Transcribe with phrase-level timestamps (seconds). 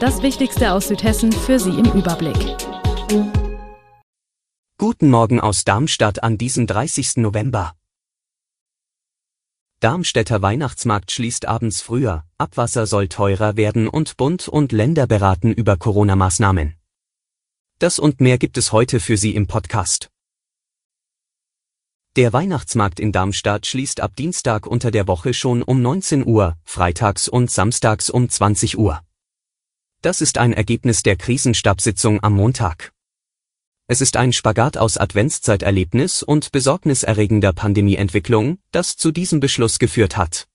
[0.00, 2.36] Das Wichtigste aus Südhessen für Sie im Überblick.
[4.78, 7.16] Guten Morgen aus Darmstadt an diesem 30.
[7.16, 7.74] November.
[9.80, 15.76] Darmstädter Weihnachtsmarkt schließt abends früher, Abwasser soll teurer werden und Bund und Länder beraten über
[15.76, 16.76] Corona-Maßnahmen.
[17.80, 20.10] Das und mehr gibt es heute für Sie im Podcast.
[22.14, 27.26] Der Weihnachtsmarkt in Darmstadt schließt ab Dienstag unter der Woche schon um 19 Uhr, freitags
[27.26, 29.02] und samstags um 20 Uhr.
[30.00, 32.92] Das ist ein Ergebnis der Krisenstabssitzung am Montag.
[33.88, 40.46] Es ist ein Spagat aus Adventszeiterlebnis und besorgniserregender Pandemieentwicklung, das zu diesem Beschluss geführt hat.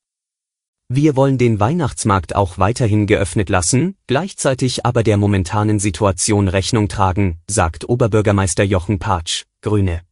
[0.88, 7.39] Wir wollen den Weihnachtsmarkt auch weiterhin geöffnet lassen, gleichzeitig aber der momentanen Situation Rechnung tragen,
[7.49, 10.03] sagt Oberbürgermeister Jochen Patsch, Grüne.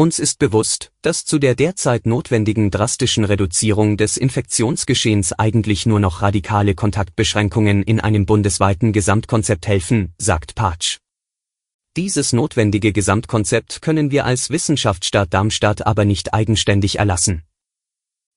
[0.00, 6.22] Uns ist bewusst, dass zu der derzeit notwendigen drastischen Reduzierung des Infektionsgeschehens eigentlich nur noch
[6.22, 11.00] radikale Kontaktbeschränkungen in einem bundesweiten Gesamtkonzept helfen, sagt Patsch.
[11.98, 17.42] Dieses notwendige Gesamtkonzept können wir als Wissenschaftsstaat Darmstadt aber nicht eigenständig erlassen.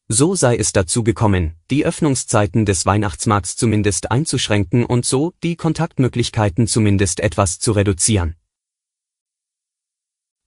[0.10, 6.68] So sei es dazu gekommen, die Öffnungszeiten des Weihnachtsmarkts zumindest einzuschränken und so die Kontaktmöglichkeiten
[6.68, 8.36] zumindest etwas zu reduzieren.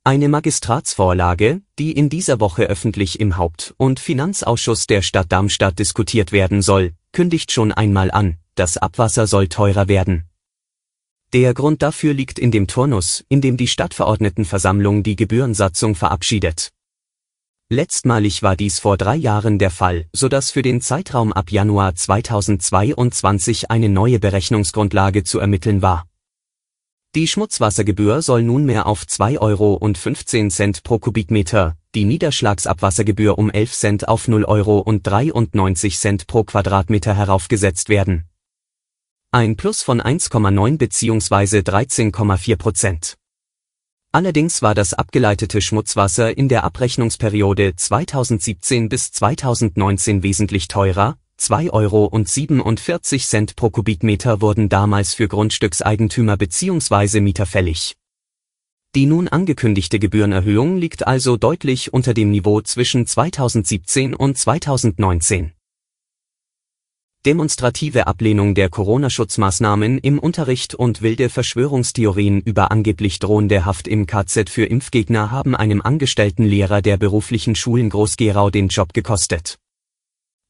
[0.07, 6.31] Eine Magistratsvorlage, die in dieser Woche öffentlich im Haupt- und Finanzausschuss der Stadt Darmstadt diskutiert
[6.31, 10.27] werden soll, kündigt schon einmal an, das Abwasser soll teurer werden.
[11.33, 16.71] Der Grund dafür liegt in dem Turnus, in dem die Stadtverordnetenversammlung die Gebührensatzung verabschiedet.
[17.69, 21.97] Letztmalig war dies vor drei Jahren der Fall, so dass für den Zeitraum ab Januar
[21.97, 26.07] 2022 eine neue Berechnungsgrundlage zu ermitteln war.
[27.17, 29.81] Die Schmutzwassergebühr soll nunmehr auf 2,15 Euro
[30.83, 38.27] pro Kubikmeter, die Niederschlagsabwassergebühr um 11 Cent auf 0,93 Euro pro Quadratmeter heraufgesetzt werden.
[39.33, 41.61] Ein Plus von 1,9 bzw.
[41.61, 43.17] 13,4 Prozent.
[44.13, 53.53] Allerdings war das abgeleitete Schmutzwasser in der Abrechnungsperiode 2017 bis 2019 wesentlich teurer, 2,47 Euro
[53.55, 57.21] pro Kubikmeter wurden damals für Grundstückseigentümer bzw.
[57.21, 57.95] Mieter fällig.
[58.95, 65.53] Die nun angekündigte Gebührenerhöhung liegt also deutlich unter dem Niveau zwischen 2017 und 2019.
[67.27, 74.49] Demonstrative Ablehnung der Corona-Schutzmaßnahmen im Unterricht und wilde Verschwörungstheorien über angeblich drohende Haft im KZ
[74.49, 79.59] für Impfgegner haben einem angestellten Lehrer der beruflichen Schulen Groß-Gerau den Job gekostet.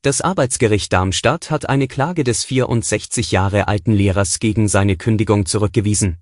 [0.07, 6.19] Das Arbeitsgericht Darmstadt hat eine Klage des 64 Jahre alten Lehrers gegen seine Kündigung zurückgewiesen.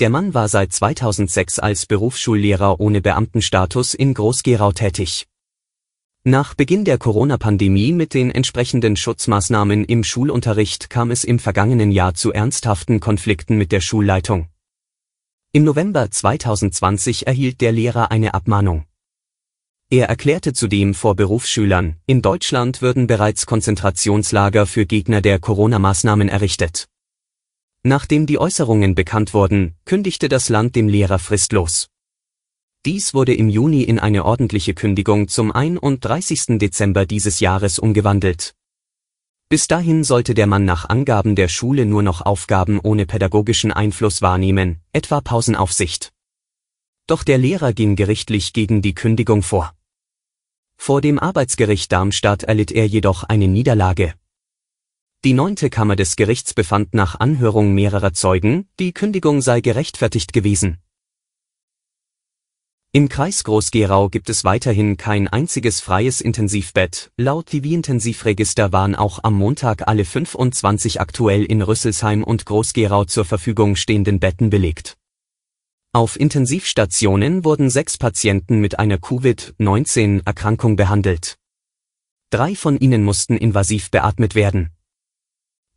[0.00, 5.28] Der Mann war seit 2006 als Berufsschullehrer ohne Beamtenstatus in Groß-Gerau tätig.
[6.24, 12.14] Nach Beginn der Corona-Pandemie mit den entsprechenden Schutzmaßnahmen im Schulunterricht kam es im vergangenen Jahr
[12.14, 14.48] zu ernsthaften Konflikten mit der Schulleitung.
[15.52, 18.86] Im November 2020 erhielt der Lehrer eine Abmahnung.
[19.92, 26.88] Er erklärte zudem vor Berufsschülern, in Deutschland würden bereits Konzentrationslager für Gegner der Corona-Maßnahmen errichtet.
[27.82, 31.88] Nachdem die Äußerungen bekannt wurden, kündigte das Land dem Lehrer fristlos.
[32.86, 36.58] Dies wurde im Juni in eine ordentliche Kündigung zum 31.
[36.58, 38.54] Dezember dieses Jahres umgewandelt.
[39.50, 44.22] Bis dahin sollte der Mann nach Angaben der Schule nur noch Aufgaben ohne pädagogischen Einfluss
[44.22, 46.14] wahrnehmen, etwa Pausenaufsicht.
[47.06, 49.74] Doch der Lehrer ging gerichtlich gegen die Kündigung vor.
[50.84, 54.14] Vor dem Arbeitsgericht Darmstadt erlitt er jedoch eine Niederlage.
[55.24, 60.78] Die neunte Kammer des Gerichts befand nach Anhörung mehrerer Zeugen, die Kündigung sei gerechtfertigt gewesen.
[62.90, 67.12] Im Kreis Groß-Gerau gibt es weiterhin kein einziges freies Intensivbett.
[67.16, 73.76] Laut TV-Intensivregister waren auch am Montag alle 25 aktuell in Rüsselsheim und Groß-Gerau zur Verfügung
[73.76, 74.96] stehenden Betten belegt.
[75.94, 81.36] Auf Intensivstationen wurden sechs Patienten mit einer Covid-19-Erkrankung behandelt.
[82.30, 84.70] Drei von ihnen mussten invasiv beatmet werden.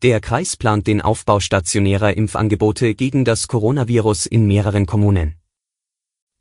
[0.03, 5.35] Der Kreis plant den Aufbau stationärer Impfangebote gegen das Coronavirus in mehreren Kommunen.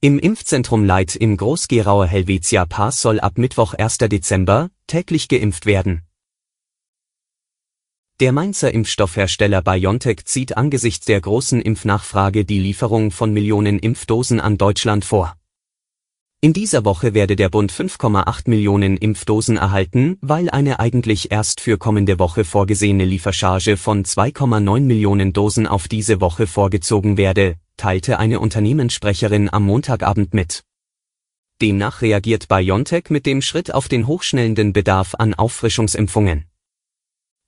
[0.01, 3.99] Im Impfzentrum Leit im Groß-Gerauer Helvetia Pass soll ab Mittwoch 1.
[3.99, 6.05] Dezember täglich geimpft werden
[8.21, 14.57] Der Mainzer Impfstoffhersteller BioNTech zieht angesichts der großen Impfnachfrage die Lieferung von Millionen Impfdosen an
[14.57, 15.37] Deutschland vor.
[16.41, 21.77] In dieser Woche werde der Bund 5,8 Millionen Impfdosen erhalten, weil eine eigentlich erst für
[21.77, 28.39] kommende Woche vorgesehene Liefercharge von 2,9 Millionen Dosen auf diese Woche vorgezogen werde, teilte eine
[28.39, 30.63] Unternehmenssprecherin am Montagabend mit.
[31.61, 36.45] Demnach reagiert BioNTech mit dem Schritt auf den hochschnellenden Bedarf an Auffrischungsimpfungen.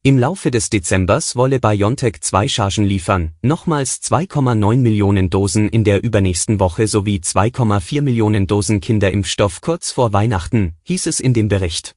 [0.06, 6.04] Im Laufe des Dezembers wolle BioNTech zwei Chargen liefern, nochmals 2,9 Millionen Dosen in der
[6.04, 11.96] übernächsten Woche sowie 2,4 Millionen Dosen Kinderimpfstoff kurz vor Weihnachten, hieß es in dem Bericht.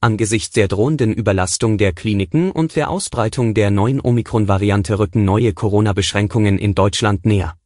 [0.00, 6.58] Angesichts der drohenden Überlastung der Kliniken und der Ausbreitung der neuen Omikron-Variante rücken neue Corona-Beschränkungen
[6.58, 7.56] in Deutschland näher.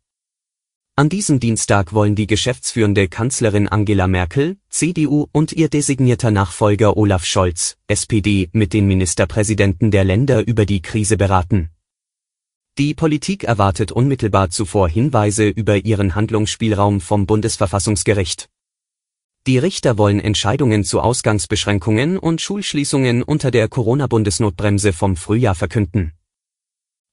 [1.00, 7.25] An diesem Dienstag wollen die geschäftsführende Kanzlerin Angela Merkel, CDU und ihr designierter Nachfolger Olaf
[7.25, 11.70] Scholz, SPD, mit den Ministerpräsidenten der Länder über die Krise beraten.
[12.76, 18.50] Die Politik erwartet unmittelbar zuvor Hinweise über ihren Handlungsspielraum vom Bundesverfassungsgericht.
[19.46, 26.12] Die Richter wollen Entscheidungen zu Ausgangsbeschränkungen und Schulschließungen unter der Corona-Bundesnotbremse vom Frühjahr verkünden.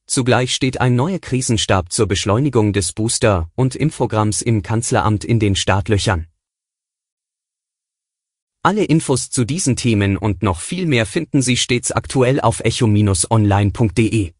[0.08, 5.54] Zugleich steht ein neuer Krisenstab zur Beschleunigung des Booster- und Impfprogramms im Kanzleramt in den
[5.54, 6.26] Startlöchern.
[8.62, 14.32] Alle Infos zu diesen Themen und noch viel mehr finden Sie stets aktuell auf echo-online.de.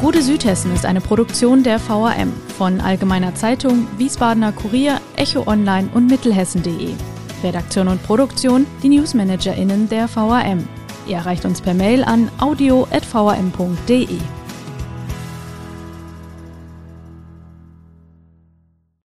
[0.00, 6.08] Gute Südhessen ist eine Produktion der VAM von Allgemeiner Zeitung, Wiesbadener Kurier, Echo Online und
[6.08, 6.94] Mittelhessen.de.
[7.42, 10.68] Redaktion und Produktion die NewsmanagerInnen der VAM.
[11.06, 14.18] Ihr erreicht uns per Mail an audio.vam.de.